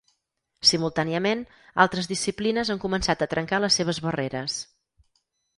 [0.69, 1.43] Simultàniament,
[1.85, 4.61] altres disciplines han començat a trencar les seves barreres.